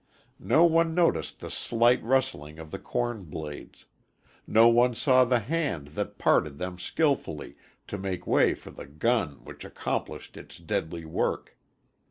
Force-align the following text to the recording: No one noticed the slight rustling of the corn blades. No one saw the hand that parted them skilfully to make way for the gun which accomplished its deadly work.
No 0.39 0.65
one 0.65 0.95
noticed 0.95 1.41
the 1.41 1.51
slight 1.51 2.03
rustling 2.03 2.57
of 2.57 2.71
the 2.71 2.79
corn 2.79 3.25
blades. 3.25 3.85
No 4.47 4.67
one 4.67 4.95
saw 4.95 5.23
the 5.25 5.41
hand 5.41 5.89
that 5.89 6.17
parted 6.17 6.57
them 6.57 6.79
skilfully 6.79 7.55
to 7.85 7.99
make 7.99 8.25
way 8.25 8.55
for 8.55 8.71
the 8.71 8.87
gun 8.87 9.43
which 9.43 9.63
accomplished 9.63 10.37
its 10.37 10.57
deadly 10.57 11.05
work. 11.05 11.55